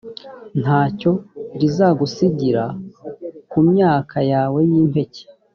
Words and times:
nta 0.61 0.81
cyo 0.99 1.11
rizagusigira 1.59 2.63
ku 3.51 3.57
myaka 3.71 4.17
yawe 4.31 4.59
y’impeke 4.71 5.23